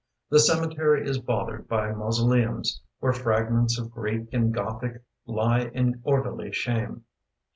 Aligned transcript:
The 0.31 0.39
cemetery 0.39 1.07
is 1.07 1.19
bothered 1.19 1.67
by 1.67 1.91
mausoleums 1.91 2.81
Where 3.01 3.13
fragments 3.13 3.77
of 3.77 3.91
Greek 3.91 4.29
and 4.33 4.51
Gothic 4.51 5.03
Lie 5.27 5.65
in 5.75 6.01
orderly 6.03 6.51
shame. 6.51 7.03